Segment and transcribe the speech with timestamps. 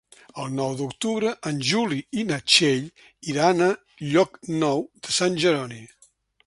[0.43, 2.89] El nou d'octubre en Juli i na Txell
[3.35, 3.69] iran a
[4.09, 5.83] Llocnou de Sant Jeroni.